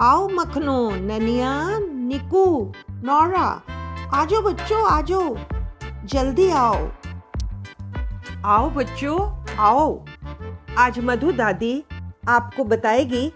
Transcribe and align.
आओ 0.00 0.28
मखनो, 0.28 0.90
ननिया, 0.90 1.78
निकू, 1.92 2.72
नौरा, 2.90 3.62
आजो 4.14 4.42
बच्चों, 4.42 4.90
आजो, 4.90 5.38
जल्दी 6.04 6.50
आओ। 6.50 6.88
आओ 8.44 8.70
बच्चों, 8.70 9.46
आओ। 9.58 10.04
आज 10.78 10.98
मधु 10.98 11.32
दादी 11.32 11.84
आपको 12.28 12.64
बताएगी 12.64 13.32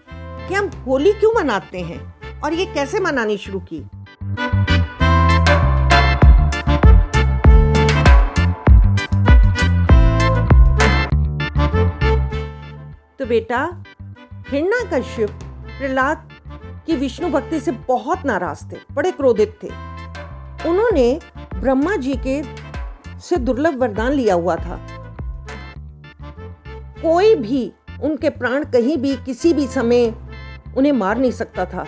कि 0.47 0.53
हम 0.53 0.67
होली 0.87 1.13
क्यों 1.13 1.33
मनाते 1.35 1.81
हैं 1.81 2.15
और 2.41 2.53
ये 2.53 2.65
कैसे 2.65 2.99
मनानी 2.99 3.37
शुरू 3.37 3.59
की। 3.59 3.79
तो 13.19 13.25
बेटा 13.25 13.83
हिरणा 14.49 14.99
कश्यप 14.99 15.29
प्रहलाद 15.79 16.29
की 16.85 16.95
विष्णु 16.95 17.29
भक्ति 17.29 17.59
से 17.59 17.71
बहुत 17.71 18.25
नाराज़ 18.25 18.71
थे, 18.71 18.77
बड़े 18.91 19.11
क्रोधित 19.11 19.59
थे। 19.63 19.67
उन्होंने 20.69 21.19
ब्रह्मा 21.55 21.95
जी 21.95 22.13
के 22.27 22.43
से 23.19 23.37
दुर्लभ 23.37 23.77
वरदान 23.77 24.11
लिया 24.11 24.35
हुआ 24.35 24.55
था। 24.55 24.87
कोई 27.01 27.35
भी 27.35 27.73
उनके 28.03 28.29
प्राण 28.29 28.63
कहीं 28.63 28.97
भी, 28.97 29.15
किसी 29.15 29.53
भी 29.53 29.67
समय 29.67 30.15
उन्हें 30.77 30.91
मार 30.91 31.17
नहीं 31.17 31.31
सकता 31.31 31.65
था। 31.65 31.85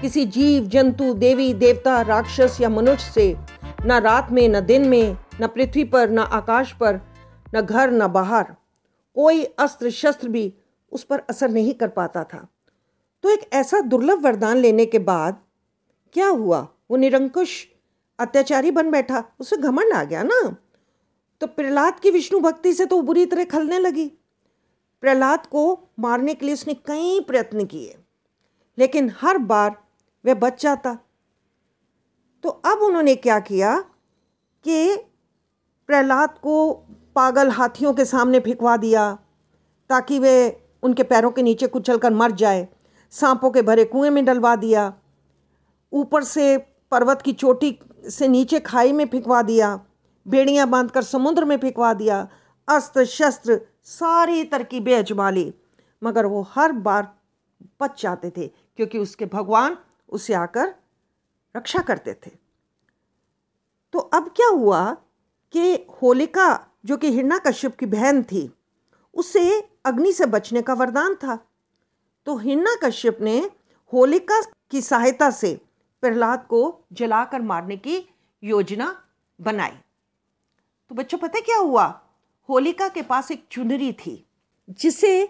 किसी 0.00 0.26
जीव, 0.26 0.64
जंतु, 0.64 1.14
देवी, 1.14 1.54
देवता, 1.54 2.00
राक्षस 2.00 2.58
या 2.60 2.68
मनुष्य 2.68 3.12
से 3.12 3.36
न 3.86 3.92
रात 3.92 4.32
में, 4.32 4.48
न 4.48 4.60
दिन 4.60 4.88
में, 4.88 5.16
न 5.40 5.46
पृथ्वी 5.46 5.84
पर, 5.84 6.10
न 6.10 6.18
आकाश 6.18 6.72
पर, 6.72 7.00
न 7.54 7.60
घर, 7.60 7.90
न 7.90 8.06
बाहर, 8.06 8.44
कोई 9.14 9.44
अस्त्र 9.44 9.90
शस्त्र 9.90 10.28
भी 10.28 10.54
उस 10.92 11.04
पर 11.04 11.18
असर 11.18 11.48
नहीं 11.48 11.74
कर 11.74 11.88
पाता 11.88 12.24
था। 12.24 12.46
तो 13.24 13.30
एक 13.30 13.48
ऐसा 13.52 13.80
दुर्लभ 13.82 14.24
वरदान 14.24 14.56
लेने 14.56 14.86
के 14.86 14.98
बाद 15.00 15.40
क्या 16.14 16.28
हुआ? 16.28 16.66
वो 16.90 16.96
निरंकुश, 16.96 17.66
अत्याचारी 18.18 18.70
बन 18.70 18.90
बैठा। 18.90 19.22
उसे 19.40 19.56
घमंड 19.56 19.92
आ 19.92 20.02
गया 20.04 20.22
ना। 20.22 20.40
तो 21.40 21.46
प्रहलाद 21.46 21.98
की 22.00 22.10
विष्णु 22.10 22.40
भक्ति 22.40 22.72
से 22.72 22.86
तो 22.86 23.00
बुरी 23.02 23.24
तरह 23.26 23.44
खलने 23.46 23.78
लगी। 23.78 24.06
प्रहलाद 25.02 25.46
को 25.46 25.62
मारने 25.98 26.34
के 26.34 26.46
लिए 26.46 26.54
उसने 26.54 26.74
कई 26.86 27.20
प्रयत्न 27.20 27.64
किए, 27.64 27.96
लेकिन 28.78 29.12
हर 29.20 29.38
बार 29.40 29.76
वह 30.24 30.34
बच 30.34 30.62
जाता। 30.62 30.98
तो 32.44 32.48
अब 32.48 32.82
उन्होंने 32.82 33.14
क्या 33.16 33.38
किया 33.40 33.78
कि 34.64 34.96
प्रहलाद 35.88 36.38
को 36.38 36.72
पागल 37.16 37.50
हाथियों 37.50 37.92
के 37.94 38.04
सामने 38.04 38.40
फिकवा 38.40 38.76
दिया, 38.76 39.12
ताकि 39.90 40.18
वे 40.18 40.34
उनके 40.82 41.02
पैरों 41.02 41.30
के 41.30 41.42
नीचे 41.42 41.66
कुचल 41.66 41.98
कर 41.98 42.12
मर 42.12 42.32
जाए। 42.32 42.66
सांपों 43.12 43.50
के 43.50 43.62
भरे 43.62 43.84
कुएँ 43.84 44.10
में 44.10 44.24
डलवा 44.24 44.54
दिया, 44.56 44.92
ऊपर 45.92 46.24
से 46.24 46.56
पर्वत 46.92 47.22
की 47.22 47.32
चोटी 47.32 47.78
से 48.10 48.28
नीचे 48.28 48.60
खाई 48.60 48.92
में 48.92 49.06
फिकवा 49.08 49.42
दिया, 49.42 49.80
बेड़ियाँ 50.26 50.68
बांधकर 50.68 51.02
समुद्र 51.02 51.44
में 51.44 51.56
फिकवा 51.58 51.92
दिया, 51.94 52.28
अस्त्र 52.68 53.04
शस्त्र 53.04 53.60
सारी 53.84 54.44
तरकीबें 54.44 54.94
अजमा 54.98 55.30
ली 55.30 55.54
मगर 56.02 56.26
वो 56.26 56.42
हर 56.50 56.72
बार 56.72 57.14
बच 57.80 58.02
जाते 58.02 58.30
थे, 58.36 58.46
क्योंकि 58.46 58.98
उसके 58.98 59.26
भगवान 59.26 59.76
उसे 60.08 60.34
आकर 60.34 60.74
रक्षा 61.56 61.82
करते 61.82 62.14
थे। 62.26 62.30
तो 63.92 63.98
अब 63.98 64.28
क्या 64.36 64.48
हुआ 64.48 64.96
कि 65.52 65.74
होलिका, 66.02 66.66
जो 66.84 66.96
कि 66.96 67.12
हिरणा 67.12 67.38
कश्यप 67.38 67.76
की 67.76 67.86
बहन 67.86 68.22
थी, 68.22 68.50
उसे 69.14 69.68
अग्नि 69.84 70.12
से 70.12 70.26
बचने 70.26 70.62
का 70.62 70.74
वरदान 70.74 71.14
था? 71.14 71.38
तो 72.26 72.36
हिरणा 72.36 72.74
कश्यप 72.84 73.18
ने 73.20 73.50
होलिका 73.92 74.40
की 74.70 74.80
सहायता 74.82 75.30
से 75.30 75.60
प्रहलाद 76.00 76.46
को 76.50 76.80
जलाकर 76.92 77.42
मारने 77.42 77.76
की 77.76 78.14
योजना 78.44 79.02
बनाई। 79.40 79.72
तो 80.88 80.94
बच्चों, 80.94 81.18
पता 81.18 81.40
क्या 81.40 81.58
हुआ? 81.58 82.00
होलिका 82.48 82.88
के 82.88 83.02
पास 83.02 83.30
एक 83.30 83.46
चुनरी 83.50 83.92
थी, 83.92 84.26
जिसे 84.70 85.28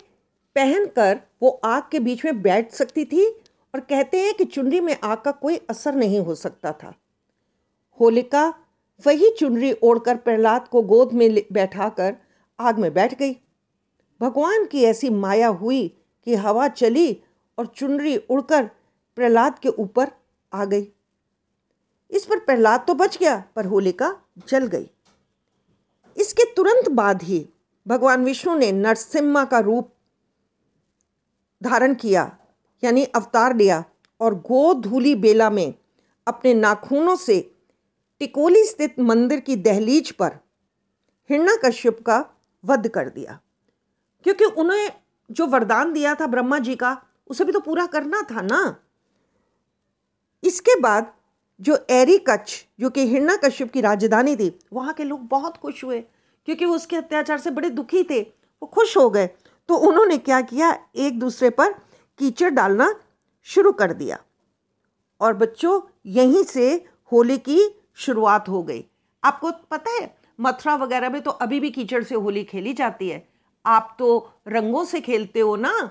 पहनकर 0.54 1.20
वो 1.42 1.60
आग 1.64 1.82
के 1.92 2.00
बीच 2.00 2.24
में 2.24 2.42
बैठ 2.42 2.72
सकती 2.72 3.04
थी 3.04 3.28
और 3.74 3.80
कहते 3.80 4.20
हैं 4.20 4.34
कि 4.34 4.44
चुनरी 4.44 4.80
में 4.80 4.96
आग 5.04 5.18
का 5.18 5.30
कोई 5.30 5.56
असर 5.70 5.94
नहीं 5.94 6.20
हो 6.20 6.34
सकता 6.34 6.72
था। 6.72 6.94
होलिका 8.00 8.54
वही 9.06 9.30
चुनरी 9.30 9.72
ओढ़कर 9.72 10.16
प्रहलाद 10.16 10.68
को 10.68 10.82
गोद 10.82 11.12
में 11.12 11.42
बैठाकर 11.52 12.16
आग 12.60 12.78
में 12.78 12.94
बैठ 12.94 13.18
गई। 13.18 13.32
भगवान 14.20 14.66
की 14.66 14.84
ऐसी 14.84 15.10
माया 15.10 15.48
हुई 15.48 16.02
कि 16.26 16.34
हवा 16.34 16.68
चली 16.68 17.12
और 17.58 17.66
चुनरी 17.66 18.16
उड़कर 18.16 18.64
प्रहलाद 19.18 19.58
के 19.58 19.68
ऊपर 19.68 20.10
आ 20.52 20.64
गई। 20.64 20.86
इस 22.10 22.24
पर 22.24 22.38
प्रहलाद 22.38 22.84
तो 22.86 22.94
बच 22.94 23.16
गया, 23.18 23.36
पर 23.56 23.66
होलिका 23.66 24.16
जल 24.48 24.66
गई। 24.66 24.88
इसके 26.16 26.44
तुरंत 26.54 26.88
बाद 26.90 27.22
ही 27.22 27.48
भगवान 27.86 28.24
विष्णु 28.24 28.56
ने 28.56 28.70
नरसिम्हा 28.72 29.44
का 29.44 29.58
रूप 29.58 29.92
धारण 31.62 31.94
किया, 31.94 32.30
यानी 32.82 33.04
अवतार 33.04 33.56
लिया 33.56 33.84
और 34.20 34.34
गो 34.40 34.72
धूली 34.74 35.14
बेला 35.14 35.50
में 35.50 35.74
अपने 36.26 36.54
नाखूनों 36.54 37.16
से 37.16 37.40
टिकोली 38.20 38.64
स्थित 38.64 38.98
मंदिर 39.00 39.40
की 39.40 39.56
दहलीज 39.56 40.10
पर 40.10 40.38
हिरणा 41.30 41.56
कश्यप 41.64 42.00
का 42.02 42.24
वध 42.64 42.88
कर 42.88 43.08
दिया, 43.08 43.38
क्योंकि 44.26 44.44
उन्हें 44.44 44.90
जो 45.30 45.46
वरदान 45.46 45.92
दिया 45.92 46.14
था 46.14 46.26
ब्रह्मा 46.26 46.58
जी 46.58 46.76
का, 46.76 47.02
उसे 47.28 47.44
भी 47.44 47.52
तो 47.52 47.60
पूरा 47.60 47.86
करना 47.86 48.22
था 48.22 48.40
ना? 48.40 48.76
इसके 50.44 50.80
बाद 50.80 51.14
जो 51.60 51.86
एरी 51.90 52.18
कच्छ, 52.18 52.64
जो 52.80 52.90
कि 52.90 53.06
हिरणा 53.06 53.36
कश्यप 53.36 53.72
की 53.72 53.80
राजधानी 53.80 54.36
थी, 54.36 54.58
वहाँ 54.72 54.94
के 54.94 55.04
लोग 55.04 55.20
बहुत 55.20 55.56
खुश 55.56 55.84
हुए, 55.84 56.00
क्योंकि 56.44 56.64
वो 56.64 56.74
उसके 56.74 56.96
अत्याचार 56.96 57.38
से 57.38 57.50
बड़े 57.50 57.70
दुखी 57.70 58.04
थे, 58.04 58.20
वो 58.62 58.66
खुश 58.66 58.96
हो 58.96 59.10
गए। 59.10 59.26
तो 59.68 59.74
उन्होंने 59.74 60.18
क्या 60.18 60.40
किया? 60.40 60.78
एक 60.96 61.18
दूसरे 61.18 61.50
पर 61.50 61.72
कीचड़ 62.18 62.50
डालना 62.50 62.94
शुरू 63.42 63.72
कर 63.72 63.92
दिया। 63.92 64.18
और 65.20 65.34
बच्चों, 65.34 65.80
यहीं 66.06 66.44
से 66.44 66.86
होली 67.12 67.38
की 67.38 67.82
शुरुआत 67.94 68.48
हो 68.48 68.62
गई। 68.62 68.84
आपको 69.24 69.50
पता 69.50 69.90
है, 69.90 70.16
मथुरा 70.40 70.74
वगैरह 70.74 71.10
में 71.10 71.22
तो 71.22 71.30
अभी 71.30 71.60
भी 71.60 71.70
कीचड़ 71.70 72.04
से 72.04 72.14
होली 72.14 72.44
खेली 72.44 72.72
जाती 72.72 73.08
है। 73.08 73.28
आप 73.66 73.96
तो 73.98 74.32
रंगों 74.48 74.84
से 74.84 75.00
खेलते 75.00 75.40
हो 75.40 75.56
ना? 75.56 75.90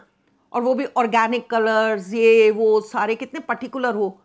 और 0.53 0.61
वो 0.61 0.73
भी 0.73 0.85
ऑर्गेनिक 0.85 1.49
कलर्स 1.49 2.13
ये, 2.13 2.51
वो 2.51 2.81
सारे 2.81 3.15
कितने 3.15 3.39
पर्टिकुलर 3.39 3.95
हो। 3.95 4.21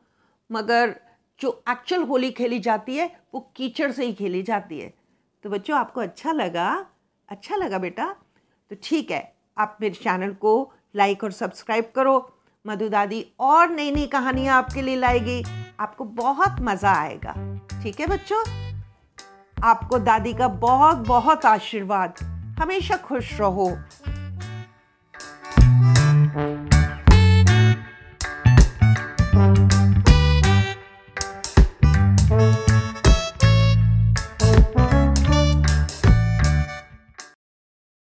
मगर 0.53 1.01
जो 1.41 1.65
एक्चुअल 1.71 2.03
होली 2.03 2.31
खेली 2.31 2.59
जाती 2.59 2.97
है, 2.97 3.21
वो 3.35 3.53
कीचड़ 3.57 3.93
से 3.93 4.07
ही 4.07 4.13
खेली 4.13 4.43
जाती 4.43 4.79
है। 4.79 4.95
तो 5.43 5.51
बच्चों, 5.51 5.79
आपको 5.79 6.01
अच्छा 6.01 6.33
लगा? 6.33 6.87
अच्छा 7.29 7.57
लगा 7.57 7.79
बेटा? 7.79 8.17
तो 8.71 8.77
ठीक 8.83 9.11
है, 9.11 9.35
आप 9.59 9.79
मेरे 9.81 9.95
चैनल 9.95 10.33
को 10.33 10.73
लाइक 10.97 11.25
और 11.25 11.33
सब्सक्राइब 11.33 11.93
करो। 11.97 12.33
मधु 12.67 12.89
दादी, 12.89 13.33
और 13.41 13.71
नई 13.71 13.91
नई 13.91 14.07
कहानियाँ 14.07 14.59
आपके 14.59 14.83
लिए 14.83 14.97
लाएगी। 14.97 15.45
आपको 15.81 16.05
बहुत 16.05 16.57
मज़ा 16.61 16.93
आएगा। 16.93 17.61
ठीक 17.83 18.01
है 18.01 18.07
बच्चों? 18.07 18.45
आपको 19.65 19.99
दादी 19.99 20.35
का 20.35 20.49
बहुत 20.49 20.97
बहुत 20.97 21.45
आशीर्वाद। 21.45 22.40
हमेशा 22.61 22.97
खुश 22.97 23.41
रहो। 23.41 23.67